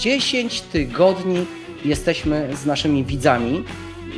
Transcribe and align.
10 0.00 0.60
tygodni 0.60 1.46
jesteśmy 1.84 2.48
z 2.56 2.66
naszymi 2.66 3.04
widzami. 3.04 3.64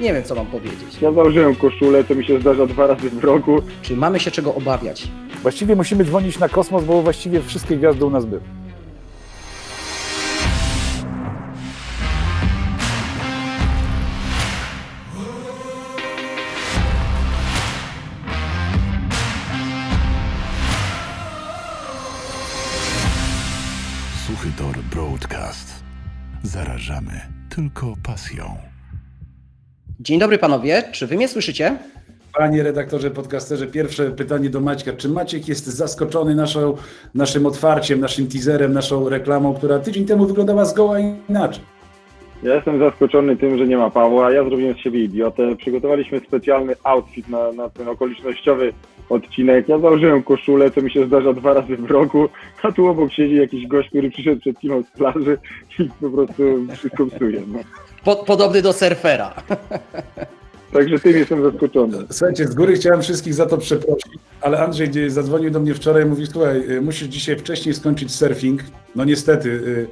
Nie 0.01 0.15
wiem, 0.15 0.23
co 0.25 0.35
mam 0.35 0.47
powiedzieć. 0.47 1.01
Ja 1.03 1.13
założyłem 1.13 1.55
koszulę, 1.55 2.05
to 2.05 2.15
mi 2.15 2.25
się 2.25 2.41
zdarza 2.41 2.67
dwa 2.67 2.87
razy 2.87 3.11
w 3.11 3.25
roku. 3.25 3.63
Czy 3.83 3.97
mamy 3.97 4.21
się 4.21 4.31
czego 4.31 4.55
obawiać? 4.55 5.09
Właściwie 5.43 5.77
musimy 5.77 6.05
dzwonić 6.05 6.39
na 6.39 6.49
kosmos, 6.49 6.85
bo 6.85 7.03
właściwie 7.03 7.43
wszystkie 7.43 7.77
gwiazdy 7.77 8.05
u 8.05 8.11
nas 8.11 8.25
były. 8.27 8.60
Suchy 24.31 24.53
Tor 24.59 24.79
Broadcast. 24.79 25.83
Zarażamy 26.43 27.21
tylko 27.55 27.95
pasją. 28.03 28.57
Dzień 30.01 30.19
dobry 30.19 30.39
panowie, 30.39 30.83
czy 30.93 31.07
wy 31.07 31.17
mnie 31.17 31.29
słyszycie? 31.29 31.79
Panie 32.39 32.63
redaktorze, 32.63 33.11
podcasterze, 33.11 33.67
pierwsze 33.67 34.11
pytanie 34.11 34.51
do 34.51 34.61
Maćka. 34.61 34.93
Czy 34.93 35.09
Maciek 35.09 35.49
jest 35.49 35.67
zaskoczony 35.67 36.35
naszą, 36.35 36.77
naszym 37.15 37.47
otwarciem, 37.47 38.01
naszym 38.01 38.27
teaserem, 38.27 38.73
naszą 38.73 39.09
reklamą, 39.09 39.55
która 39.55 39.79
tydzień 39.79 40.07
temu 40.07 40.27
wyglądała 40.27 40.65
zgoła 40.65 40.99
inaczej? 41.29 41.65
Ja 42.43 42.55
jestem 42.55 42.79
zaskoczony 42.79 43.37
tym, 43.37 43.59
że 43.59 43.67
nie 43.67 43.77
ma 43.77 43.91
Pawła. 43.91 44.33
Ja 44.33 44.45
zrobiłem 44.45 44.75
z 44.75 44.79
siebie 44.79 45.05
idiotę. 45.05 45.57
Przygotowaliśmy 45.57 46.21
specjalny 46.21 46.75
outfit 46.85 47.29
na, 47.29 47.53
na 47.53 47.71
ten 47.71 47.89
okolicznościowy 47.89 48.73
odcinek. 49.11 49.69
Ja 49.69 49.79
założyłem 49.79 50.23
koszulę, 50.23 50.71
co 50.71 50.83
mi 50.83 50.91
się 50.91 51.07
zdarza 51.07 51.33
dwa 51.33 51.55
razy 51.55 51.77
w 51.77 51.91
roku, 51.91 52.29
a 52.63 52.73
tu 52.73 52.87
obok 52.87 53.13
siedzi 53.13 53.37
jakiś 53.37 53.67
gość, 53.67 53.89
który 53.89 54.11
przyszedł 54.11 54.41
przed 54.41 54.59
chwilą 54.59 54.83
z 54.83 54.99
plaży 54.99 55.39
i 55.79 55.89
po 56.01 56.11
prostu 56.11 56.43
wszystko 56.77 57.07
psuje. 57.07 57.43
No. 57.53 57.59
Po, 58.05 58.17
podobny 58.17 58.63
do 58.63 58.73
surfera. 58.73 59.35
Także 60.73 60.99
tym 60.99 61.17
jestem 61.17 61.43
zaskoczony. 61.43 61.99
Słuchajcie, 62.11 62.47
z 62.47 62.55
góry 62.55 62.75
chciałem 62.75 63.03
wszystkich 63.03 63.35
za 63.35 63.47
to 63.47 63.59
przeprosić, 63.59 64.13
ale 64.41 64.59
Andrzej 64.59 65.11
zadzwonił 65.11 65.51
do 65.51 65.61
mnie 65.61 65.75
wczoraj 65.75 66.03
i 66.03 66.07
mówi, 66.07 66.27
słuchaj, 66.27 66.71
y, 66.71 66.81
musisz 66.81 67.09
dzisiaj 67.09 67.37
wcześniej 67.37 67.75
skończyć 67.75 68.15
surfing. 68.15 68.61
No 68.97 69.05
niestety, 69.05 69.49
y, 69.49 69.87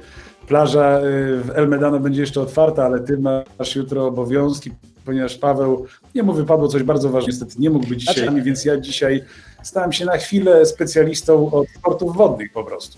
plaża 0.49 0.99
y, 0.99 1.03
w 1.43 1.49
El 1.55 1.67
Medano 1.67 1.99
będzie 1.99 2.21
jeszcze 2.21 2.41
otwarta, 2.41 2.85
ale 2.85 2.99
ty 2.99 3.17
masz 3.17 3.75
jutro 3.75 4.05
obowiązki, 4.07 4.71
ponieważ 5.05 5.37
Paweł, 5.37 5.85
jemu 6.13 6.33
wypadło 6.33 6.67
coś 6.67 6.83
bardzo 6.83 7.09
ważnego, 7.09 7.27
niestety 7.31 7.55
nie 7.61 7.69
mógł 7.69 7.87
być 7.87 7.99
dzisiaj, 7.99 8.23
Znaczy- 8.23 8.41
więc 8.41 8.65
ja 8.65 8.77
dzisiaj 8.77 9.23
stałem 9.63 9.91
się 9.93 10.05
na 10.05 10.17
chwilę 10.17 10.65
specjalistą 10.65 11.51
od 11.51 11.67
sportów 11.69 12.15
wodnych 12.17 12.51
po 12.53 12.63
prostu, 12.63 12.97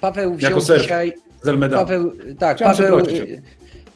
Paweł 0.00 0.34
wziął 0.34 0.60
dzisiaj. 0.60 1.12
z 1.42 1.48
El 1.48 1.58
Medano. 1.58 1.82
Paweł, 1.82 2.12
tak, 2.38 2.56
Chciałem 2.56 2.76
Paweł. 2.76 2.94
o 2.96 3.00
y, 3.08 3.42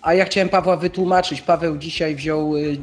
A 0.03 0.15
ja 0.15 0.25
chciałem 0.25 0.49
Pawła 0.49 0.77
wytłumaczyć. 0.77 1.43
Paweł 1.43 1.77
dzisiaj 1.77 2.15
wziął 2.17 2.57
y, 2.57 2.79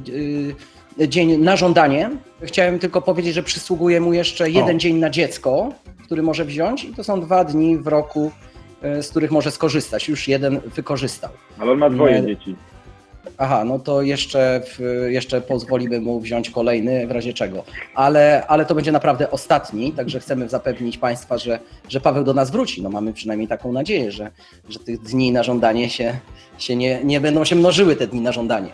dzień 1.08 1.38
na 1.38 1.56
żądanie. 1.56 2.10
Chciałem 2.42 2.80
tylko 2.80 3.02
powiedzieć, 3.02 3.34
że 3.34 3.44
przysługuje 3.44 4.02
mu 4.02 4.14
jeszcze 4.14 4.50
jeden 4.50 4.80
dzień 4.80 4.96
na 4.98 5.10
dziecko, 5.10 5.70
który 6.06 6.24
może 6.24 6.46
wziąć, 6.46 6.84
i 6.84 6.94
to 6.94 7.04
są 7.04 7.22
dwa 7.22 7.44
dni 7.44 7.78
w 7.78 7.88
roku, 7.88 8.32
z 9.02 9.10
których 9.10 9.32
może 9.32 9.52
skorzystać. 9.52 10.08
Już 10.10 10.28
jeden 10.28 10.60
wykorzystał. 10.76 11.30
Ale 11.60 11.72
on 11.72 11.78
ma 11.78 11.90
dwoje 11.90 12.22
Nie. 12.22 12.28
dzieci. 12.28 12.56
Aha, 13.38 13.64
no 13.66 13.80
to 13.80 14.02
jeszcze, 14.02 14.62
w, 14.66 14.80
jeszcze 15.10 15.42
pozwolimy 15.42 16.02
mu 16.02 16.20
wziąć 16.20 16.50
kolejny, 16.50 17.08
w 17.08 17.12
razie 17.12 17.34
czego. 17.34 17.64
Ale, 17.96 18.44
ale 18.48 18.66
to 18.66 18.76
będzie 18.76 18.92
naprawdę 18.92 19.32
ostatni, 19.32 19.92
także 19.92 20.20
chcemy 20.20 20.50
zapewnić 20.50 20.98
Państwa, 20.98 21.38
że, 21.38 21.60
że 21.90 22.02
Paweł 22.02 22.24
do 22.24 22.34
nas 22.34 22.52
wróci. 22.52 22.82
No 22.82 22.90
mamy 22.90 23.14
przynajmniej 23.14 23.48
taką 23.48 23.72
nadzieję, 23.72 24.12
że, 24.12 24.32
że 24.70 24.80
tych 24.80 25.02
dni 25.02 25.32
na 25.32 25.44
żądanie 25.44 25.90
się, 25.90 26.20
się 26.58 26.76
nie, 26.76 27.00
nie 27.04 27.22
będą 27.22 27.46
się 27.46 27.56
mnożyły 27.56 27.96
te 27.96 28.08
dni 28.08 28.22
na 28.22 28.32
żądanie. 28.32 28.70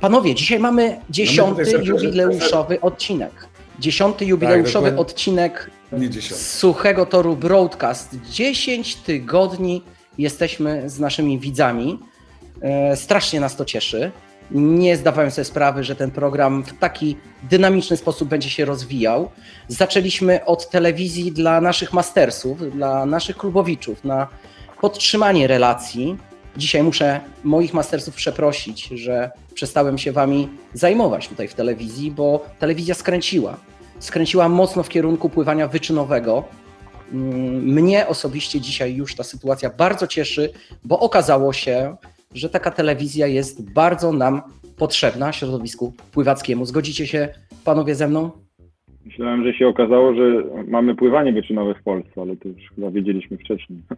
Panowie, 0.00 0.34
dzisiaj 0.34 0.58
mamy 0.58 0.96
dziesiąty 1.10 1.64
tutaj 1.64 1.72
sobie- 1.86 1.86
jubileuszowy 2.04 2.80
odcinek. 2.80 3.32
Dziesiąty 3.78 4.24
jubileuszowy 4.24 4.90
dokładnie. 4.90 5.00
odcinek 5.00 5.70
Nie 5.92 6.10
dziesiąty. 6.10 6.44
z 6.44 6.58
Suchego 6.58 7.06
Toru 7.06 7.36
Broadcast. 7.36 8.16
10 8.30 8.94
tygodni 8.96 9.82
jesteśmy 10.18 10.90
z 10.90 11.00
naszymi 11.00 11.38
widzami. 11.38 11.98
E, 12.62 12.96
Strasznie 12.96 13.40
nas 13.40 13.56
to 13.56 13.64
cieszy. 13.64 14.10
Nie 14.50 14.96
zdawałem 14.96 15.30
sobie 15.30 15.44
sprawy, 15.44 15.84
że 15.84 15.96
ten 15.96 16.10
program 16.10 16.62
w 16.64 16.78
taki 16.78 17.16
dynamiczny 17.42 17.96
sposób 17.96 18.28
będzie 18.28 18.50
się 18.50 18.64
rozwijał. 18.64 19.30
Zaczęliśmy 19.68 20.44
od 20.44 20.70
telewizji 20.70 21.32
dla 21.32 21.60
naszych 21.60 21.92
mastersów, 21.92 22.72
dla 22.72 23.06
naszych 23.06 23.36
klubowiczów, 23.36 24.04
na 24.04 24.28
podtrzymanie 24.80 25.46
relacji. 25.46 26.16
Dzisiaj 26.56 26.82
muszę 26.82 27.20
moich 27.44 27.74
mastersów 27.74 28.14
przeprosić, 28.14 28.84
że 28.88 29.30
przestałem 29.54 29.98
się 29.98 30.12
wami 30.12 30.48
zajmować 30.74 31.28
tutaj 31.28 31.48
w 31.48 31.54
telewizji, 31.54 32.10
bo 32.10 32.46
telewizja 32.58 32.94
skręciła. 32.94 33.56
Skręciła 34.02 34.48
mocno 34.48 34.82
w 34.82 34.88
kierunku 34.88 35.28
pływania 35.28 35.68
wyczynowego. 35.68 36.44
Mm, 37.12 37.64
Mnie 37.64 38.06
osobiście 38.06 38.60
dzisiaj 38.60 38.94
już 38.94 39.14
ta 39.14 39.22
sytuacja 39.22 39.70
bardzo 39.78 40.06
cieszy, 40.06 40.52
bo 40.84 41.00
okazało 41.00 41.52
się, 41.52 41.96
że 42.34 42.48
taka 42.48 42.70
telewizja 42.70 43.26
jest 43.26 43.72
bardzo 43.72 44.12
nam 44.12 44.42
potrzebna 44.76 45.32
środowisku 45.32 45.92
pływackiemu. 46.12 46.64
Zgodzicie 46.64 47.06
się 47.06 47.28
panowie 47.64 47.94
ze 47.94 48.08
mną? 48.08 48.30
Myślałem, 49.06 49.44
że 49.44 49.54
się 49.54 49.68
okazało, 49.68 50.14
że 50.14 50.22
mamy 50.68 50.94
pływanie 50.94 51.32
wyczynowe 51.32 51.74
w 51.74 51.82
Polsce, 51.82 52.22
ale 52.22 52.36
to 52.36 52.48
już 52.48 52.70
chyba 52.74 52.90
wiedzieliśmy 52.90 53.38
wcześniej. 53.38 53.78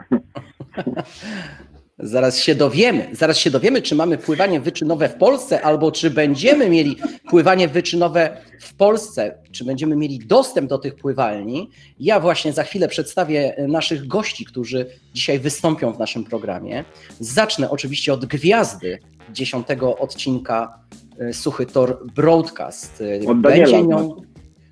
Zaraz 2.04 2.38
się 2.38 2.54
dowiemy. 2.54 3.08
Zaraz 3.12 3.38
się 3.38 3.50
dowiemy, 3.50 3.82
czy 3.82 3.94
mamy 3.94 4.18
pływanie 4.18 4.60
wyczynowe 4.60 5.08
w 5.08 5.14
Polsce, 5.14 5.62
albo 5.62 5.92
czy 5.92 6.10
będziemy 6.10 6.70
mieli 6.70 6.96
pływanie 7.28 7.68
wyczynowe 7.68 8.36
w 8.60 8.74
Polsce, 8.74 9.34
czy 9.52 9.64
będziemy 9.64 9.96
mieli 9.96 10.18
dostęp 10.18 10.70
do 10.70 10.78
tych 10.78 10.94
pływalni. 10.94 11.70
Ja 12.00 12.20
właśnie 12.20 12.52
za 12.52 12.62
chwilę 12.62 12.88
przedstawię 12.88 13.54
naszych 13.68 14.06
gości, 14.06 14.44
którzy 14.44 14.86
dzisiaj 15.14 15.38
wystąpią 15.38 15.92
w 15.92 15.98
naszym 15.98 16.24
programie. 16.24 16.84
Zacznę 17.20 17.70
oczywiście 17.70 18.12
od 18.12 18.24
gwiazdy 18.24 18.98
dziesiątego 19.32 19.98
odcinka 19.98 20.78
e, 21.18 21.32
Suchy 21.32 21.66
Tor 21.66 22.06
Broadcast. 22.14 23.02
E, 23.24 23.30
Od 23.30 23.40
Daniela, 23.40 23.66
Będzie 23.66 23.82
nią... 23.82 24.22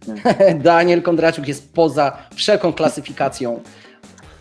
Daniel 0.62 1.02
Kondraciuk 1.02 1.48
jest 1.48 1.72
poza 1.72 2.18
wszelką 2.34 2.72
klasyfikacją. 2.72 3.60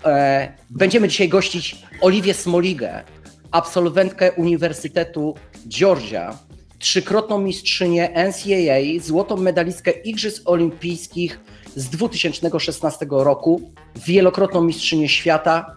E, 0.06 0.52
Będziemy 0.70 1.08
dzisiaj 1.08 1.30
gościć 1.30 1.76
Oliwię 2.02 2.34
Smoligę, 2.34 3.04
absolwentkę 3.52 4.32
Uniwersytetu 4.32 5.36
Georgia, 5.68 6.38
trzykrotną 6.80 7.40
mistrzynię 7.40 8.10
NCAA, 8.10 9.04
złotą 9.04 9.38
medalistkę 9.38 9.92
Igrzysk 9.92 10.50
Olimpijskich 10.50 11.40
z 11.76 11.90
2016 11.90 13.06
roku, 13.10 13.72
wielokrotną 13.96 14.64
mistrzynię 14.64 15.10
świata, 15.10 15.76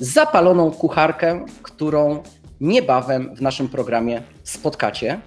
zapaloną 0.00 0.70
kucharkę, 0.70 1.44
którą 1.62 2.22
niebawem 2.60 3.34
w 3.36 3.42
naszym 3.42 3.68
programie 3.68 4.22
spotkacie. 4.44 5.20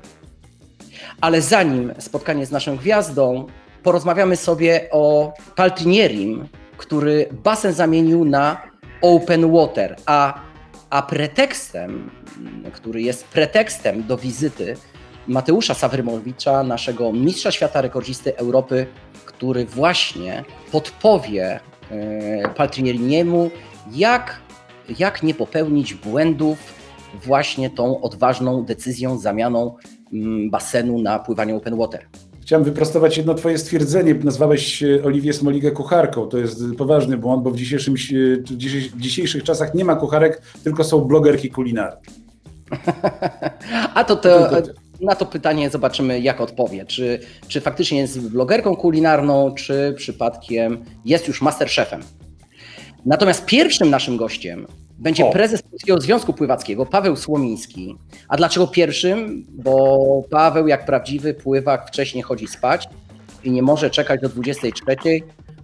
Ale 1.21 1.41
zanim 1.41 1.93
spotkanie 1.99 2.45
z 2.45 2.51
naszą 2.51 2.77
gwiazdą, 2.77 3.47
porozmawiamy 3.83 4.35
sobie 4.35 4.87
o 4.91 5.33
Paltinierim, 5.55 6.47
który 6.77 7.29
basen 7.43 7.73
zamienił 7.73 8.25
na 8.25 8.61
open 9.01 9.51
water, 9.51 9.95
a, 10.05 10.41
a 10.89 11.01
pretekstem, 11.01 12.11
który 12.73 13.01
jest 13.01 13.25
pretekstem 13.27 14.03
do 14.03 14.17
wizyty 14.17 14.75
Mateusza 15.27 15.73
Sawrymowicza, 15.73 16.63
naszego 16.63 17.13
mistrza 17.13 17.51
świata, 17.51 17.81
rekordzisty 17.81 18.37
Europy, 18.37 18.87
który 19.25 19.65
właśnie 19.65 20.43
podpowie 20.71 21.59
e, 21.91 22.49
Paltinieriniemu, 22.55 23.51
jak, 23.91 24.39
jak 24.99 25.23
nie 25.23 25.33
popełnić 25.33 25.93
błędów 25.93 26.57
właśnie 27.25 27.69
tą 27.69 28.01
odważną 28.01 28.63
decyzją, 28.63 29.17
zamianą 29.17 29.75
mm, 30.13 30.49
basenu 30.49 31.01
na 31.01 31.19
pływanie 31.19 31.55
open 31.55 31.77
water. 31.77 32.07
Chciałem 32.45 32.63
wyprostować 32.65 33.17
jedno 33.17 33.33
twoje 33.33 33.57
stwierdzenie. 33.57 34.13
Nazwałeś 34.23 34.83
e, 34.83 35.03
Oliwię 35.03 35.33
Smoligę 35.33 35.71
kucharką. 35.71 36.27
To 36.27 36.37
jest 36.37 36.59
poważny 36.77 37.17
błąd, 37.17 37.43
bo 37.43 37.51
w 37.51 37.55
dzisiejszym, 37.57 37.93
e, 37.93 37.97
w 38.37 38.97
dzisiejszych- 38.99 39.43
czasach 39.43 39.73
nie 39.73 39.85
ma 39.85 39.95
kucharek, 39.95 40.41
tylko 40.63 40.83
są 40.83 41.01
blogerki 41.01 41.49
kulinarne. 41.49 41.97
A 43.95 44.03
To- 44.03 44.15
to- 44.15 44.71
na 45.01 45.15
to 45.15 45.25
pytanie 45.25 45.69
zobaczymy, 45.69 46.19
jak 46.19 46.41
odpowie. 46.41 46.85
Czy, 46.85 47.19
czy 47.47 47.61
faktycznie 47.61 47.99
jest 47.99 48.29
blogerką 48.29 48.75
kulinarną, 48.75 49.53
czy 49.55 49.93
przypadkiem 49.97 50.85
jest 51.05 51.27
już 51.27 51.41
masterchefem. 51.41 52.01
Natomiast 53.05 53.45
pierwszym 53.45 53.89
naszym 53.89 54.17
gościem 54.17 54.67
będzie 54.97 55.25
O. 55.25 55.31
prezes 55.31 55.61
Polskiego 55.61 56.01
Związku 56.01 56.33
Pływackiego, 56.33 56.85
Paweł 56.85 57.15
Słomiński. 57.15 57.95
A 58.27 58.37
dlaczego 58.37 58.67
pierwszym? 58.67 59.45
Bo 59.49 60.23
Paweł, 60.29 60.67
jak 60.67 60.85
prawdziwy 60.85 61.33
pływak, 61.33 61.87
wcześniej 61.87 62.23
chodzi 62.23 62.47
spać 62.47 62.89
i 63.43 63.51
nie 63.51 63.61
może 63.61 63.89
czekać 63.89 64.21
do 64.21 64.29
23, 64.29 64.95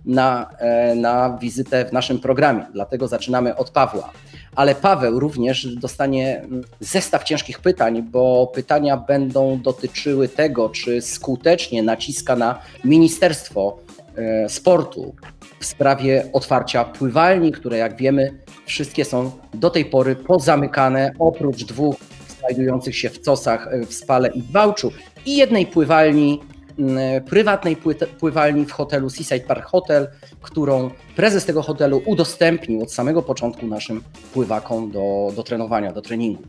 na, 0.06 0.50
e, 0.60 0.96
na 0.96 1.38
wizytę 1.42 1.86
w 1.86 1.94
naszym 1.94 2.20
programie. 2.20 2.66
Dlatego 2.74 3.08
zaczynamy 3.08 3.56
od 3.56 3.70
Pawła. 3.70 4.12
Ale 4.56 4.76
Paweł 4.76 5.20
również 5.20 5.76
dostanie 5.76 6.42
zestaw 6.80 7.24
ciężkich 7.24 7.60
pytań, 7.60 8.04
bo 8.04 8.52
pytania 8.56 8.98
będą 8.98 9.62
dotyczyły 9.62 10.28
tego, 10.28 10.70
czy 10.70 11.02
skutecznie 11.02 11.84
naciska 11.84 12.36
na 12.36 12.60
Ministerstwo 12.86 13.78
e, 14.16 14.50
Sportu 14.50 15.16
w 15.62 15.66
sprawie 15.66 16.30
otwarcia 16.34 16.84
pływalni, 16.86 17.52
które 17.52 17.78
jak 17.78 17.98
wiemy 17.98 18.32
wszystkie 18.66 19.06
są 19.06 19.32
do 19.54 19.70
tej 19.70 19.86
pory 19.86 20.16
pozamykane, 20.16 21.12
oprócz 21.20 21.64
dwóch 21.64 21.96
znajdujących 22.40 22.98
się 22.98 23.10
w 23.10 23.22
Cosach, 23.22 23.68
e, 23.72 23.86
w 23.86 23.94
Spale 23.94 24.30
i 24.30 24.42
w 24.42 24.52
Wałczu 24.52 24.92
i 25.26 25.38
jednej 25.38 25.66
pływalni, 25.66 26.40
mm, 26.80 27.24
prywatnej 27.24 27.78
pły- 27.78 28.08
pływalni 28.08 28.66
w 28.66 28.72
hotelu 28.72 29.10
Seaside 29.10 29.40
Park 29.46 29.66
Hotel, 29.66 30.08
którą 30.42 30.90
prezes 31.16 31.46
tego 31.46 31.62
hotelu 31.62 32.02
udostępnił 32.06 32.82
od 32.84 32.94
samego 32.94 33.22
początku 33.22 33.68
naszym 33.68 34.02
pływakom 34.34 34.92
do, 34.92 35.32
do 35.36 35.44
trenowania, 35.44 35.92
do 35.92 36.02
treningu. 36.02 36.44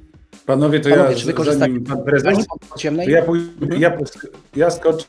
Panowie, 0.47 0.81
to 0.81 0.91
Panowie, 0.91 1.11
ja, 1.11 1.17
czy 1.17 1.27
wykorzystacie 1.27 1.73
zanim 1.73 1.85
pan 1.85 2.05
prezes, 2.05 2.23
Zanim 2.23 2.45
po 2.71 2.79
ciemnej, 2.79 3.07
to 3.07 3.13
ja, 3.13 3.23
pój- 3.23 3.49
ja, 3.79 3.91
posk- 3.99 4.27
ja 4.57 4.71
skoczę 4.71 5.05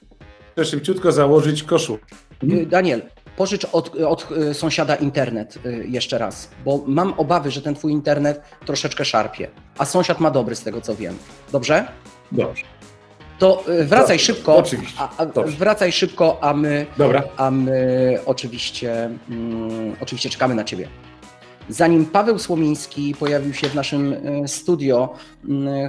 szybciutko 0.63 1.11
założyć 1.11 1.63
koszul. 1.63 1.97
Y, 2.43 2.65
Daniel, 2.65 3.01
pożycz 3.37 3.65
od, 3.71 3.95
od 3.95 4.27
y, 4.31 4.53
sąsiada 4.53 4.95
internet 4.95 5.57
y, 5.65 5.85
jeszcze 5.89 6.17
raz, 6.17 6.49
bo 6.65 6.83
mam 6.85 7.13
obawy, 7.17 7.51
że 7.51 7.61
ten 7.61 7.75
twój 7.75 7.91
internet 7.91 8.41
troszeczkę 8.65 9.05
szarpie, 9.05 9.47
a 9.77 9.85
sąsiad 9.85 10.19
ma 10.19 10.31
dobry 10.31 10.55
z 10.55 10.63
tego 10.63 10.81
co 10.81 10.95
wiem. 10.95 11.17
Dobrze? 11.51 11.85
Dobrze. 12.31 12.63
To 13.39 13.63
y, 13.69 13.85
wracaj 13.85 14.17
Dobrze, 14.17 14.25
szybko. 14.25 14.57
oczywiście. 14.57 14.99
A, 14.99 15.17
a, 15.17 15.25
Dobrze. 15.25 15.57
wracaj 15.57 15.91
szybko, 15.91 16.37
a 16.41 16.53
my, 16.53 16.85
Dobra. 16.97 17.23
a 17.37 17.51
my 17.51 18.19
oczywiście, 18.25 19.09
mm, 19.29 19.95
oczywiście 20.01 20.29
czekamy 20.29 20.55
na 20.55 20.63
ciebie. 20.63 20.87
Zanim 21.69 22.05
Paweł 22.05 22.39
Słomiński 22.39 23.15
pojawił 23.19 23.53
się 23.53 23.69
w 23.69 23.75
naszym 23.75 24.13
y, 24.13 24.47
studio, 24.47 25.13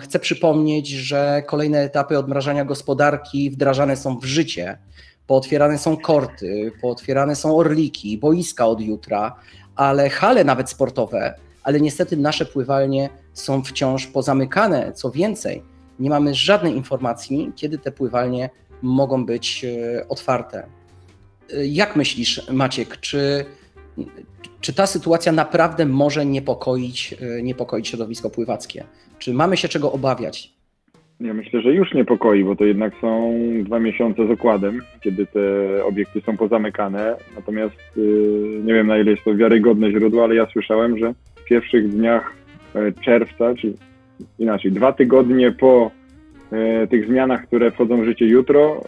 chcę 0.00 0.19
przypomnieć, 0.19 0.88
że 0.88 1.43
kolejne 1.47 1.81
etapy 1.81 2.19
odmrażania 2.19 2.65
gospodarki 2.65 3.50
wdrażane 3.50 3.97
są 3.97 4.19
w 4.19 4.25
życie. 4.25 4.79
Pootwierane 5.26 5.79
są 5.79 5.97
korty, 5.97 6.73
pootwierane 6.82 7.37
są 7.37 7.56
orliki, 7.56 8.19
boiska 8.19 8.67
od 8.67 8.81
jutra, 8.81 9.37
ale 9.76 10.11
hale 10.11 10.44
nawet 10.44 10.71
sportowe, 10.71 11.35
ale 11.62 11.81
niestety 11.81 12.17
nasze 12.17 12.47
pływalnie 12.47 13.09
są 13.32 13.62
wciąż 13.62 14.06
pozamykane. 14.06 14.93
Co 14.93 15.11
więcej, 15.11 15.62
nie 15.99 16.11
mamy 16.11 16.35
żadnej 16.35 16.77
informacji, 16.77 17.53
kiedy 17.56 17.79
te 17.79 17.93
pływalnie 17.93 18.50
mogą 18.82 19.27
być 19.27 19.65
e, 19.65 20.09
otwarte. 20.09 20.67
E, 21.53 21.67
Jak 21.67 21.97
myślisz, 21.97 22.50
Maciek, 22.50 23.00
czy, 23.00 23.44
czy 24.61 24.75
ta 24.75 24.87
sytuacja 24.87 25.32
naprawdę 25.32 25.87
może 25.87 26.26
niepokoić, 26.26 27.14
e, 27.38 27.43
niepokoić 27.43 27.88
środowisko 27.88 28.31
pływackie? 28.31 28.85
Czy 29.19 29.35
mamy 29.35 29.56
się 29.56 29.69
czego 29.69 29.93
obawiać? 29.93 30.55
Ja 31.20 31.35
myślę, 31.35 31.62
że 31.62 31.73
już 31.73 31.94
niepokoi, 31.94 32.44
bo 32.44 32.56
to 32.56 32.64
jednak 32.64 32.93
są 33.00 33.35
dwa 33.64 33.81
miesiące 33.81 34.26
z 34.26 34.31
okładem, 34.31 34.82
kiedy 35.00 35.26
te 35.26 35.41
obiekty 35.85 36.20
są 36.20 36.37
pozamykane. 36.37 37.17
Natomiast 37.37 37.76
yy, 37.96 38.61
nie 38.64 38.75
wiem 38.75 38.87
na 38.87 38.99
ile 38.99 39.11
jest 39.11 39.25
to 39.25 39.35
wiarygodne 39.35 39.91
źródło, 39.91 40.25
ale 40.25 40.35
ja 40.35 40.46
słyszałem, 40.52 40.99
że 40.99 41.14
w 41.37 41.44
pierwszych 41.44 41.88
dniach 41.88 42.32
e, 42.75 42.93
czerwca, 42.93 43.55
czy 43.55 43.73
inaczej, 44.38 44.73
dwa 44.73 44.93
tygodnie 44.93 45.52
po 45.52 45.91
e, 46.52 46.87
tych 46.87 47.06
zmianach, 47.06 47.46
które 47.46 47.70
wchodzą 47.70 48.02
w 48.02 48.05
życie 48.05 48.26
jutro, 48.26 48.81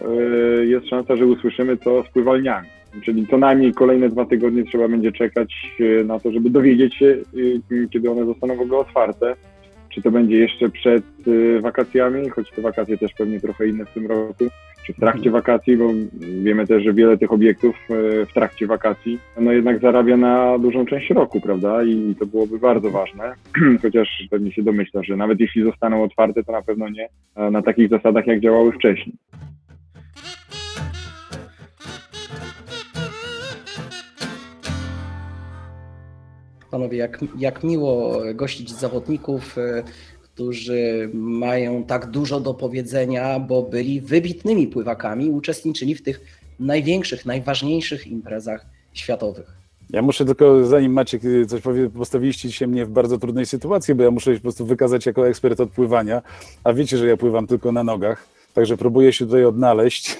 jest 0.63 0.87
szansa, 0.87 1.15
że 1.15 1.25
usłyszymy 1.25 1.77
to 1.77 2.03
z 2.03 2.09
pływalniami. 2.09 2.67
Czyli 3.05 3.27
co 3.27 3.37
najmniej 3.37 3.73
kolejne 3.73 4.09
dwa 4.09 4.25
tygodnie 4.25 4.63
trzeba 4.63 4.87
będzie 4.87 5.11
czekać 5.11 5.53
e, 5.79 6.03
na 6.03 6.19
to, 6.19 6.31
żeby 6.31 6.49
dowiedzieć 6.49 6.95
się, 6.95 7.05
e, 7.05 7.87
kiedy 7.87 8.11
one 8.11 8.25
zostaną 8.25 8.55
w 8.55 8.61
ogóle 8.61 8.79
otwarte 8.79 9.35
czy 9.97 10.01
to 10.01 10.11
będzie 10.11 10.37
jeszcze 10.37 10.69
przed 10.69 11.03
y, 11.27 11.61
wakacjami, 11.61 12.29
choć 12.29 12.51
te 12.51 12.61
wakacje 12.61 12.97
też 12.97 13.13
pewnie 13.13 13.39
trochę 13.39 13.67
inne 13.67 13.85
w 13.85 13.93
tym 13.93 14.07
roku, 14.07 14.45
czy 14.85 14.93
w 14.93 14.99
trakcie 14.99 15.31
wakacji, 15.31 15.77
bo 15.77 15.89
wiemy 16.43 16.67
też, 16.67 16.83
że 16.83 16.93
wiele 16.93 17.17
tych 17.17 17.31
obiektów 17.31 17.75
w 18.29 18.33
trakcie 18.33 18.67
wakacji 18.67 19.19
no 19.39 19.51
jednak 19.51 19.81
zarabia 19.81 20.17
na 20.17 20.59
dużą 20.59 20.85
część 20.85 21.09
roku, 21.09 21.41
prawda? 21.41 21.83
I 21.83 22.15
to 22.19 22.25
byłoby 22.25 22.59
bardzo 22.59 22.89
ważne, 22.89 23.33
chociaż 23.81 24.27
pewnie 24.29 24.51
się 24.51 24.63
domyśla, 24.63 25.03
że 25.03 25.15
nawet 25.15 25.39
jeśli 25.39 25.63
zostaną 25.63 26.03
otwarte, 26.03 26.43
to 26.43 26.51
na 26.51 26.61
pewno 26.61 26.89
nie 26.89 27.09
e, 27.35 27.51
na 27.51 27.61
takich 27.61 27.89
zasadach, 27.89 28.27
jak 28.27 28.39
działały 28.39 28.71
wcześniej. 28.71 29.15
Panowie, 36.77 36.97
jak, 36.97 37.19
jak 37.37 37.63
miło 37.63 38.21
gościć 38.35 38.71
zawodników, 38.71 39.57
e, 39.57 39.83
którzy 40.23 41.09
mają 41.13 41.83
tak 41.83 42.05
dużo 42.05 42.39
do 42.39 42.53
powiedzenia, 42.53 43.39
bo 43.39 43.61
byli 43.61 44.01
wybitnymi 44.01 44.67
pływakami, 44.67 45.29
uczestniczyli 45.29 45.95
w 45.95 46.03
tych 46.03 46.21
największych, 46.59 47.25
najważniejszych 47.25 48.07
imprezach 48.07 48.65
światowych. 48.93 49.53
Ja 49.89 50.01
muszę 50.01 50.25
tylko, 50.25 50.65
zanim 50.65 50.93
Maciek 50.93 51.21
coś 51.47 51.61
powie, 51.61 51.89
postawiliście 51.89 52.51
się 52.51 52.67
mnie 52.67 52.85
w 52.85 52.89
bardzo 52.89 53.17
trudnej 53.17 53.45
sytuacji, 53.45 53.95
bo 53.95 54.03
ja 54.03 54.11
muszę 54.11 54.31
się 54.33 54.37
po 54.37 54.41
prostu 54.43 54.65
wykazać 54.65 55.05
jako 55.05 55.27
ekspert 55.27 55.59
od 55.59 55.69
pływania, 55.69 56.21
a 56.63 56.73
wiecie, 56.73 56.97
że 56.97 57.07
ja 57.07 57.17
pływam 57.17 57.47
tylko 57.47 57.71
na 57.71 57.83
nogach, 57.83 58.27
także 58.53 58.77
próbuję 58.77 59.13
się 59.13 59.25
tutaj 59.25 59.45
odnaleźć. 59.45 60.17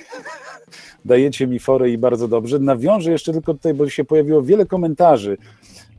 Dajecie 1.06 1.48
mi 1.48 1.60
forę 1.60 1.90
i 1.90 1.98
bardzo 1.98 2.28
dobrze. 2.28 2.60
Nawiążę 2.60 3.12
jeszcze 3.12 3.34
tylko 3.34 3.54
tutaj, 3.54 3.74
bo 3.74 3.90
się 3.90 4.04
pojawiło 4.04 4.42
wiele 4.42 4.66
komentarzy, 4.66 5.38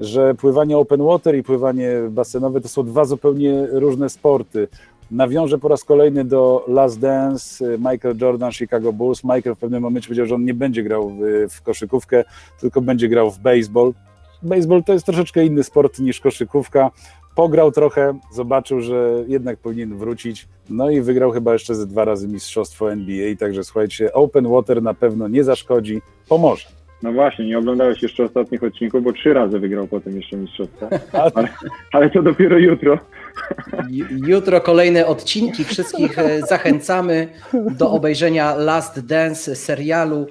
że 0.00 0.34
pływanie 0.34 0.78
open 0.78 1.02
water 1.02 1.36
i 1.36 1.42
pływanie 1.42 1.90
basenowe 2.10 2.60
to 2.60 2.68
są 2.68 2.82
dwa 2.82 3.04
zupełnie 3.04 3.66
różne 3.70 4.10
sporty. 4.10 4.68
Nawiążę 5.10 5.58
po 5.58 5.68
raz 5.68 5.84
kolejny 5.84 6.24
do 6.24 6.64
Last 6.68 7.00
Dance, 7.00 7.64
Michael 7.78 8.16
Jordan, 8.20 8.52
Chicago 8.52 8.92
Bulls. 8.92 9.24
Michael 9.24 9.54
w 9.54 9.58
pewnym 9.58 9.82
momencie 9.82 10.06
powiedział, 10.06 10.26
że 10.26 10.34
on 10.34 10.44
nie 10.44 10.54
będzie 10.54 10.82
grał 10.82 11.10
w, 11.10 11.46
w 11.50 11.62
koszykówkę, 11.62 12.24
tylko 12.60 12.80
będzie 12.80 13.08
grał 13.08 13.30
w 13.30 13.38
baseball. 13.38 13.92
Baseball 14.42 14.84
to 14.84 14.92
jest 14.92 15.06
troszeczkę 15.06 15.44
inny 15.44 15.64
sport 15.64 15.98
niż 15.98 16.20
koszykówka. 16.20 16.90
Pograł 17.34 17.72
trochę, 17.72 18.18
zobaczył, 18.32 18.80
że 18.80 19.24
jednak 19.26 19.58
powinien 19.58 19.98
wrócić. 19.98 20.48
No 20.70 20.90
i 20.90 21.00
wygrał 21.00 21.30
chyba 21.30 21.52
jeszcze 21.52 21.74
ze 21.74 21.86
dwa 21.86 22.04
razy 22.04 22.28
mistrzostwo 22.28 22.92
NBA. 22.92 23.36
Także 23.36 23.64
słuchajcie, 23.64 24.12
open 24.12 24.48
water 24.48 24.82
na 24.82 24.94
pewno 24.94 25.28
nie 25.28 25.44
zaszkodzi, 25.44 26.02
pomoże. 26.28 26.77
No 27.02 27.12
właśnie, 27.12 27.46
nie 27.46 27.58
oglądałeś 27.58 28.02
jeszcze 28.02 28.24
ostatnich 28.24 28.62
odcinków, 28.62 29.02
bo 29.02 29.12
trzy 29.12 29.32
razy 29.34 29.58
wygrał 29.58 29.86
potem 29.86 30.16
jeszcze 30.16 30.36
mistrzostwo, 30.36 30.88
ale, 31.34 31.48
ale 31.92 32.10
to 32.10 32.22
dopiero 32.22 32.58
jutro. 32.58 32.98
Ju- 33.90 34.28
Jutro 34.28 34.60
kolejne 34.60 35.06
odcinki. 35.06 35.64
Wszystkich 35.64 36.18
e, 36.18 36.40
zachęcamy 36.40 37.28
do 37.70 37.90
obejrzenia 37.90 38.54
Last 38.54 39.06
Dance 39.06 39.56
serialu 39.56 40.26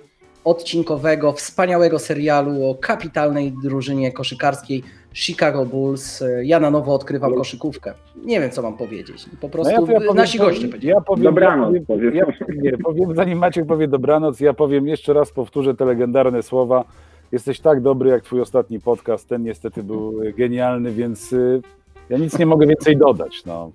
odcinkowego, 0.47 1.31
wspaniałego 1.31 1.99
serialu 1.99 2.69
o 2.69 2.75
kapitalnej 2.75 3.53
drużynie 3.63 4.11
koszykarskiej 4.11 4.83
Chicago 5.13 5.65
Bulls. 5.65 6.23
Ja 6.43 6.59
na 6.59 6.71
nowo 6.71 6.93
odkrywam 6.93 7.33
koszykówkę. 7.33 7.93
Nie 8.25 8.41
wiem, 8.41 8.51
co 8.51 8.61
mam 8.61 8.77
powiedzieć. 8.77 9.25
Po 9.41 9.49
prostu 9.49 9.73
No 9.73 9.87
ja, 9.87 9.93
ja 9.93 9.99
powiem, 9.99 10.15
nasi 10.15 10.37
goście 10.37 10.67
powiedzieli. 10.67 10.87
Ja 10.87 11.01
powiem, 11.01 11.23
Dobranoc, 11.23 11.75
ja 11.75 11.81
powiem, 11.87 12.15
ja, 12.15 12.25
nie, 12.61 12.77
powiem, 12.77 13.15
zanim 13.15 13.39
Maciek 13.39 13.65
powie 13.65 13.87
dobranoc, 13.87 14.39
ja 14.39 14.53
powiem 14.53 14.87
jeszcze 14.87 15.13
raz, 15.13 15.31
powtórzę 15.31 15.75
te 15.75 15.85
legendarne 15.85 16.43
słowa. 16.43 16.83
Jesteś 17.31 17.59
tak 17.59 17.81
dobry 17.81 18.09
jak 18.09 18.23
twój 18.23 18.41
ostatni 18.41 18.79
podcast. 18.79 19.29
Ten 19.29 19.43
niestety 19.43 19.83
był 19.83 20.13
genialny, 20.37 20.91
więc 20.91 21.33
y, 21.33 21.61
ja 22.09 22.17
nic 22.17 22.39
nie 22.39 22.45
mogę 22.45 22.67
więcej 22.67 22.97
dodać. 22.97 23.45
No. 23.45 23.71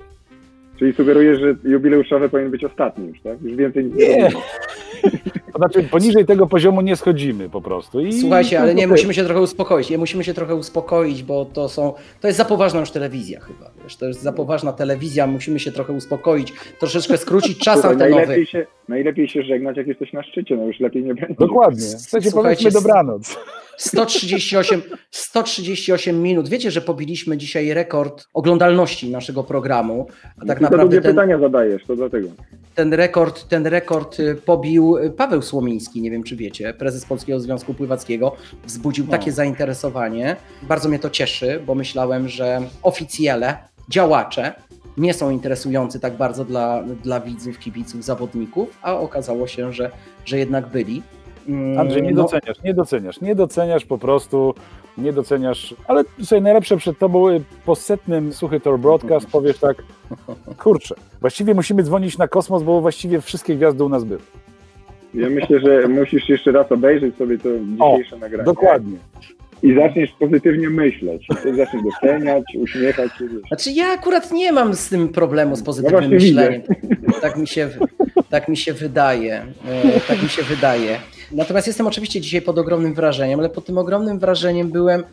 Czyli 0.79 0.93
sugerujesz, 0.93 1.41
że 1.41 1.55
jubileuszowy 1.65 2.29
powinien 2.29 2.51
być 2.51 2.65
ostatni 2.65 3.09
już, 3.09 3.21
tak? 3.21 3.43
Już 3.43 3.57
więcej 3.57 3.85
nic 3.85 3.95
Nie. 3.95 4.23
robimy. 4.23 4.41
Znaczy, 5.63 5.89
poniżej 5.89 6.25
tego 6.27 6.47
poziomu 6.47 6.81
nie 6.81 6.97
schodzimy 6.97 7.49
po 7.49 7.61
prostu. 7.61 8.01
I 8.01 8.21
Słuchajcie, 8.21 8.61
ale 8.61 8.75
nie, 8.75 8.87
musimy 8.87 9.15
się 9.15 9.25
trochę 9.25 9.41
uspokoić. 9.41 9.91
Nie 9.91 9.99
musimy 9.99 10.25
się 10.25 10.35
trochę 10.35 10.55
uspokoić, 10.55 11.23
bo 11.23 11.45
to 11.45 11.69
są. 11.69 11.93
To 12.21 12.27
jest 12.27 12.39
za 12.39 12.45
poważna 12.45 12.81
już 12.81 12.91
telewizja 12.91 13.41
chyba. 13.41 13.71
Wiesz, 13.85 13.97
to 13.97 14.07
jest 14.07 14.23
za 14.23 14.33
poważna 14.33 14.73
telewizja, 14.73 15.27
musimy 15.27 15.61
się 15.61 15.73
trochę 15.73 15.93
uspokoić, 15.93 16.53
troszeczkę 16.81 17.19
skrócić 17.19 17.59
czas 17.65 17.75
Słuchaj, 17.75 17.93
antenowy. 17.93 18.17
najlepiej, 18.21 18.47
się, 18.47 18.67
najlepiej 18.89 19.29
się 19.29 19.43
żegnać, 19.43 19.77
jak 19.77 19.87
jesteś 19.87 20.13
na 20.13 20.23
szczycie, 20.23 20.57
no 20.57 20.65
już 20.67 20.81
lepiej 20.81 21.03
nie 21.05 21.15
będzie. 21.15 21.35
Dokładnie. 21.39 21.81
Słuchajcie, 21.81 22.31
Słuchajcie, 22.31 22.63
powiedzmy 22.63 22.71
dobranoc. 22.71 23.39
138, 23.77 24.83
138 25.11 26.23
minut. 26.23 26.49
Wiecie, 26.49 26.71
że 26.71 26.81
pobiliśmy 26.81 27.39
dzisiaj 27.39 27.75
rekord 27.75 28.27
oglądalności 28.35 29.11
naszego 29.11 29.45
programu. 29.45 30.07
A 30.43 30.47
tak 30.47 30.59
to 30.59 30.65
naprawdę 30.65 31.01
ten, 31.01 31.13
pytania 31.13 31.39
zadajesz, 31.39 31.85
to 31.87 31.97
dlatego. 31.97 32.29
ten, 32.75 32.95
rekord, 32.95 33.49
ten 33.49 33.67
rekord 33.67 34.21
y, 34.21 34.35
pobił 34.35 34.97
Paweł 35.17 35.43
Słomiński. 35.43 36.01
Nie 36.03 36.11
wiem, 36.11 36.23
czy 36.23 36.37
wiecie, 36.37 36.75
prezes 36.75 37.05
Polskiego 37.05 37.41
Związku 37.41 37.75
Pływackiego. 37.75 38.37
Wzbudził 38.67 39.05
No. 39.05 39.11
takie 39.11 39.33
zainteresowanie. 39.33 40.37
Bardzo 40.63 40.89
mnie 40.89 40.99
to 40.99 41.11
cieszy, 41.11 41.61
bo 41.67 41.75
myślałem, 41.75 42.29
że 42.29 42.61
oficjele, 42.83 43.57
działacze 43.89 44.53
nie 44.97 45.15
są 45.15 45.31
interesujący 45.31 46.01
tak 46.01 46.17
bardzo 46.17 46.45
dla, 46.45 46.83
dla 46.83 47.21
widzów, 47.21 47.59
kibiców, 47.59 48.05
zawodników, 48.05 48.79
a 48.83 48.95
okazało 48.99 49.47
się, 49.47 49.73
że, 49.73 49.91
że 50.25 50.39
jednak 50.39 50.67
byli. 50.69 51.03
Mm, 51.49 51.79
Andrzej, 51.79 52.03
nie 52.03 52.11
no, 52.11 52.23
doceniasz, 52.23 52.63
nie 52.65 52.75
doceniasz, 52.75 53.21
nie 53.21 53.35
doceniasz 53.35 53.85
po 53.85 53.99
prostu, 53.99 54.55
nie 54.99 55.13
doceniasz, 55.13 55.75
ale 55.89 56.05
słuchaj, 56.19 56.43
najlepsze 56.43 56.77
przed 56.77 56.99
tobą 56.99 57.29
y, 57.29 57.41
po 57.67 57.75
setnym 57.77 58.33
Suchy 58.33 58.61
Tor 58.61 58.79
Broadcast 58.79 59.27
powiesz 59.27 59.59
tak, 59.59 59.83
kurczę, 60.59 60.95
właściwie 61.21 61.55
musimy 61.55 61.83
dzwonić 61.83 62.19
na 62.19 62.29
kosmos, 62.29 62.63
bo 62.63 62.81
właściwie 62.81 63.21
wszystkie 63.21 63.57
gwiazdy 63.57 63.85
u 63.85 63.89
nas 63.89 64.05
były. 64.05 64.21
Ja 65.15 65.31
myślę, 65.31 65.61
że 65.61 65.89
musisz 65.89 66.29
jeszcze 66.29 66.53
raz 66.53 66.73
obejrzeć 66.73 67.17
sobie 67.17 67.39
to 67.39 67.49
dzisiejsze 67.59 68.19
nagranie. 68.19 68.45
Dokładnie. 68.45 68.97
I 69.63 69.75
zaczniesz 69.75 70.11
pozytywnie 70.19 70.71
myśleć. 70.71 71.27
Zaczniesz 71.57 71.83
doceniać, 71.85 72.45
uśmiechać 72.59 73.13
się. 73.19 73.29
Wiesz. 73.29 73.43
Znaczy 73.49 73.71
ja 73.71 73.87
akurat 73.87 74.33
nie 74.33 74.53
mam 74.53 74.75
z 74.75 74.89
tym 74.89 75.09
problemu 75.09 75.57
z 75.57 75.63
pozytywnym 75.63 76.03
No 76.03 76.09
myśleniem. 76.09 76.63
Tak 77.21 77.37
mi, 77.37 77.47
się, 77.47 77.69
tak 78.31 78.49
mi 78.49 78.57
się 78.57 78.73
wydaje. 78.73 79.35
E, 79.69 80.01
Tak 80.09 80.23
mi 80.23 80.29
się 80.29 80.43
wydaje. 80.43 80.99
Natomiast 81.33 81.67
jestem 81.67 81.87
oczywiście 81.87 82.21
dzisiaj 82.21 82.43
pod 82.43 82.59
ogromnym 82.59 82.95
wrażeniem, 82.95 83.41
ale 83.41 83.49
pod 83.49 83.65
tym 83.65 83.79
ogromnym 83.79 84.19
wrażeniem 84.19 84.71
byłem 84.71 85.05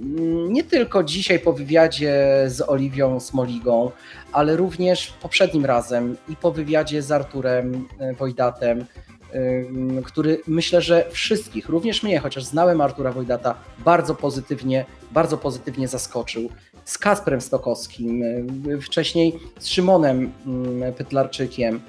mm, 0.00 0.52
nie 0.52 0.64
tylko 0.64 1.04
dzisiaj 1.04 1.40
po 1.40 1.52
wywiadzie 1.52 2.44
z 2.46 2.68
Oliwią 2.68 3.20
Smoligą, 3.20 3.90
ale 4.32 4.56
również 4.56 5.12
poprzednim 5.22 5.64
razem 5.64 6.16
i 6.28 6.36
po 6.36 6.52
wywiadzie 6.52 7.02
z 7.02 7.12
Arturem 7.12 7.88
e, 7.98 8.14
Wojdatem, 8.14 8.84
ym, 9.34 10.02
który 10.02 10.40
myślę, 10.46 10.82
że 10.82 11.06
wszystkich, 11.10 11.68
również 11.68 12.02
mnie, 12.02 12.18
chociaż 12.18 12.44
znałem 12.44 12.80
Artura 12.80 13.12
Wojdata, 13.12 13.54
bardzo 13.84 14.14
pozytywnie, 14.14 14.84
bardzo 15.10 15.38
pozytywnie 15.38 15.88
zaskoczył. 15.88 16.50
Z 16.84 16.98
Kasprem 16.98 17.40
Stokowskim, 17.40 18.22
y, 18.22 18.80
wcześniej 18.80 19.38
z 19.58 19.68
Szymonem 19.68 20.32
mm, 20.46 20.92
Pytlarczykiem, 20.92 21.80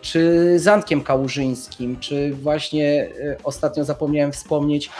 czy 0.00 0.52
z 0.58 0.68
Antkiem 0.68 1.02
Kałużyńskim, 1.02 1.96
czy 2.00 2.34
właśnie 2.34 3.04
y, 3.04 3.36
ostatnio 3.44 3.84
zapomniałem 3.84 4.32
wspomnieć 4.32 4.90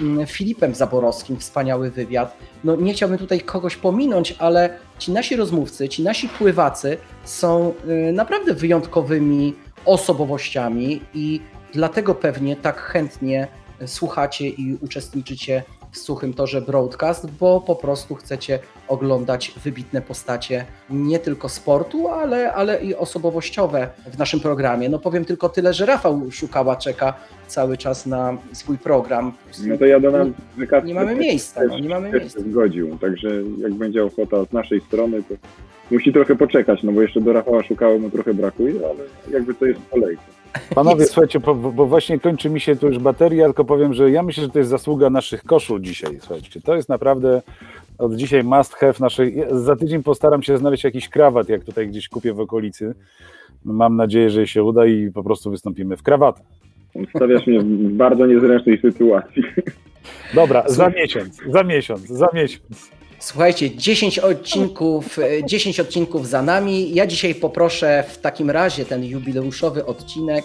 mm, 0.00 0.26
Filipem 0.26 0.74
Zaborowskim, 0.74 1.36
wspaniały 1.38 1.90
wywiad. 1.90 2.36
No 2.64 2.76
nie 2.76 2.94
chciałbym 2.94 3.18
tutaj 3.18 3.40
kogoś 3.40 3.76
pominąć, 3.76 4.34
ale 4.38 4.78
ci 4.98 5.12
nasi 5.12 5.36
rozmówcy, 5.36 5.88
ci 5.88 6.02
nasi 6.02 6.28
pływacy 6.28 6.96
są 7.24 7.74
y, 8.08 8.12
naprawdę 8.12 8.54
wyjątkowymi 8.54 9.54
osobowościami 9.84 11.00
i 11.14 11.40
dlatego 11.72 12.14
pewnie 12.14 12.56
tak 12.56 12.80
chętnie 12.80 13.48
słuchacie 13.86 14.48
i 14.48 14.78
uczestniczycie 14.80 15.62
w 15.96 15.98
Suchym 15.98 16.34
Torze 16.34 16.60
Broadcast, 16.62 17.30
bo 17.40 17.60
po 17.60 17.76
prostu 17.76 18.14
chcecie 18.14 18.58
oglądać 18.88 19.52
wybitne 19.64 20.02
postacie 20.02 20.64
nie 20.90 21.18
tylko 21.18 21.48
sportu, 21.48 22.08
ale, 22.08 22.52
ale 22.52 22.82
i 22.84 22.94
osobowościowe 22.94 23.88
w 24.12 24.18
naszym 24.18 24.40
programie. 24.40 24.88
No 24.88 24.98
powiem 24.98 25.24
tylko 25.24 25.48
tyle, 25.48 25.74
że 25.74 25.86
Rafał 25.86 26.20
Szukała 26.30 26.76
czeka 26.76 27.14
cały 27.46 27.76
czas 27.76 28.06
na 28.06 28.36
swój 28.52 28.78
program. 28.78 29.32
No 29.66 29.78
to 29.78 29.86
ja 29.86 30.00
dodam, 30.00 30.34
Kacper 30.58 30.84
Nie 30.84 30.94
mamy 30.94 31.14
miejsca, 31.14 31.60
też- 31.60 31.82
nie 31.82 31.88
mamy 31.88 32.10
miejsca. 32.12 32.38
się 32.40 32.50
zgodził, 32.50 32.98
także 32.98 33.28
jak 33.58 33.74
będzie 33.74 34.04
ochota 34.04 34.44
z 34.44 34.52
naszej 34.52 34.80
strony, 34.80 35.22
to 35.22 35.34
musi 35.90 36.12
trochę 36.12 36.36
poczekać, 36.36 36.82
no 36.82 36.92
bo 36.92 37.02
jeszcze 37.02 37.20
do 37.20 37.32
Rafała 37.32 37.62
Szukała 37.62 37.98
mu 37.98 38.10
trochę 38.10 38.34
brakuje, 38.34 38.74
ale 38.74 39.34
jakby 39.34 39.54
to 39.54 39.66
jest 39.66 39.80
w 39.80 39.90
kolejce. 39.90 40.22
Panowie, 40.74 41.04
słuchajcie, 41.04 41.40
bo, 41.40 41.54
bo 41.54 41.86
właśnie 41.86 42.20
kończy 42.20 42.50
mi 42.50 42.60
się 42.60 42.76
tu 42.76 42.86
już 42.86 42.98
bateria, 42.98 43.44
tylko 43.44 43.64
powiem, 43.64 43.94
że 43.94 44.10
ja 44.10 44.22
myślę, 44.22 44.42
że 44.42 44.50
to 44.50 44.58
jest 44.58 44.70
zasługa 44.70 45.10
naszych 45.10 45.44
koszul 45.44 45.80
dzisiaj, 45.80 46.18
słuchajcie. 46.20 46.60
To 46.60 46.76
jest 46.76 46.88
naprawdę 46.88 47.42
od 47.98 48.14
dzisiaj 48.14 48.44
must 48.44 48.74
have 48.74 48.94
naszej... 49.00 49.36
ja 49.36 49.58
Za 49.58 49.76
tydzień 49.76 50.02
postaram 50.02 50.42
się 50.42 50.58
znaleźć 50.58 50.84
jakiś 50.84 51.08
krawat, 51.08 51.48
jak 51.48 51.64
tutaj 51.64 51.88
gdzieś 51.88 52.08
kupię 52.08 52.32
w 52.32 52.40
okolicy. 52.40 52.94
Mam 53.64 53.96
nadzieję, 53.96 54.30
że 54.30 54.46
się 54.46 54.62
uda 54.62 54.86
i 54.86 55.10
po 55.10 55.24
prostu 55.24 55.50
wystąpimy 55.50 55.96
w 55.96 56.02
krawatach. 56.02 56.46
Stawiasz 57.16 57.46
mnie 57.46 57.60
w 57.60 57.92
bardzo 57.92 58.26
niezręcznej 58.26 58.80
sytuacji. 58.80 59.42
Dobra, 60.34 60.64
za 60.66 60.88
miesiąc, 60.88 61.40
za 61.48 61.62
miesiąc, 61.62 62.00
za 62.00 62.28
miesiąc. 62.34 62.95
Słuchajcie, 63.18 63.76
10 63.76 64.18
odcinków, 64.18 65.18
e, 65.18 65.44
10 65.46 65.80
odcinków 65.80 66.28
za 66.28 66.42
nami. 66.42 66.94
Ja 66.94 67.06
dzisiaj 67.06 67.34
poproszę 67.34 68.04
w 68.08 68.18
takim 68.18 68.50
razie 68.50 68.84
ten 68.84 69.04
jubileuszowy 69.04 69.86
odcinek, 69.86 70.44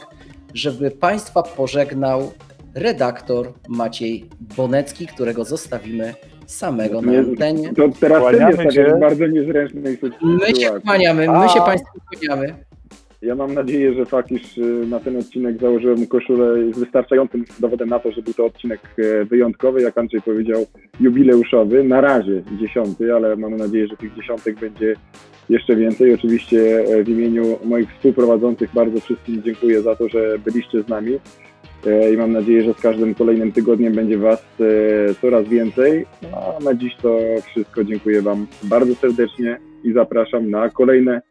żeby 0.54 0.92
Państwa 0.92 1.44
pożegnał 1.44 2.32
redaktor 2.76 3.54
Maciej 3.70 4.26
Bonecki, 4.58 5.08
którego 5.08 5.46
zostawimy 5.46 6.14
samego 6.46 7.02
na 7.02 7.12
Nie- 7.12 7.20
antenie. 7.20 7.74
To 7.74 7.84
teraz 8.00 8.24
ty 8.32 8.58
mnie 8.66 8.86
w 8.96 9.00
bardzo 9.00 9.28
niezręcznej 9.28 9.98
My 10.22 10.40
się 10.48 10.56
sytuacji. 10.56 10.82
kłaniamy, 10.86 11.28
my 11.28 11.50
się. 11.50 11.60
Państwu 11.66 11.92
kłaniamy. 12.10 12.56
Ja 13.22 13.36
mam 13.36 13.54
nadzieję, 13.54 13.94
że 13.94 14.06
fakt, 14.06 14.32
iż 14.32 14.58
y, 14.58 14.86
na 14.90 15.00
ten 15.00 15.18
odcinek 15.18 15.62
założyłem 15.62 16.08
koszulę 16.08 16.60
jest 16.60 16.80
wystarczającym 16.80 17.46
dowodem 17.60 17.90
na 17.90 18.00
to, 18.00 18.12
że 18.12 18.22
był 18.22 18.34
to 18.34 18.46
odcinek 18.46 18.80
e, 18.98 19.26
wyjątkowy, 19.26 19.82
jak 19.82 19.98
Andrzej 19.98 20.22
powiedział, 20.22 20.66
jubileuszowy. 21.00 21.84
Na 21.84 22.02
razie 22.02 22.44
dziesiąty, 22.60 23.16
ale 23.16 23.36
mamy 23.36 23.58
nadzieję, 23.58 23.88
że 23.88 23.98
tych 23.98 24.16
dziesiątek 24.16 24.60
będzie 24.60 24.96
jeszcze 25.50 25.76
więcej. 25.76 26.14
Oczywiście 26.14 26.80
e, 26.80 27.04
w 27.04 27.10
imieniu 27.10 27.60
moich 27.64 27.94
współprowadzących 27.94 28.74
bardzo 28.74 29.00
wszystkim 29.00 29.44
dziękuję 29.44 29.82
za 29.82 29.96
to, 29.96 30.10
że 30.10 30.40
byliście 30.40 30.84
z 30.84 30.88
nami 30.88 31.20
E, 31.86 32.14
i 32.14 32.18
mam 32.18 32.32
nadzieję, 32.32 32.64
że 32.64 32.74
z 32.74 32.82
każdym 32.82 33.16
kolejnym 33.16 33.52
tygodniem 33.52 33.94
będzie 33.94 34.18
Was 34.18 34.46
coraz 35.22 35.48
więcej. 35.48 36.06
No, 36.22 36.56
A 36.58 36.64
na 36.64 36.74
dziś 36.74 36.96
to 37.02 37.20
wszystko. 37.46 37.84
Dziękuję 37.84 38.22
Wam 38.22 38.48
bardzo 38.64 38.96
serdecznie 38.96 39.58
i 39.84 39.94
zapraszam 39.94 40.50
na 40.50 40.70
kolejne 40.70 41.22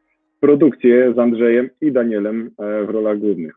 produkcje 0.40 1.14
z 1.14 1.18
Andrzejem 1.18 1.70
i 1.80 1.92
Danielem 1.92 2.50
e, 2.59 2.85
w 2.87 2.90
rolach 2.90 3.18
głównych. 3.18 3.54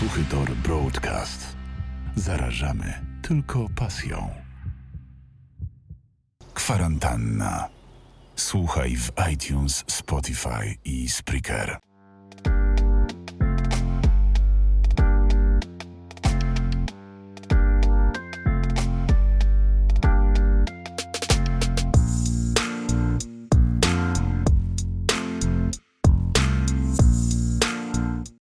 Suchy 0.00 0.20
Tor 0.30 0.48
Broadcast. 0.64 1.56
Zarażamy 2.16 2.92
tylko 3.22 3.66
pasją. 3.76 4.16
Kwarantanna. 6.54 7.75
Słuchaj 8.36 8.96
w 8.96 9.12
iTunes, 9.32 9.84
Spotify 9.86 10.76
i 10.84 11.08
Spreaker. 11.08 11.85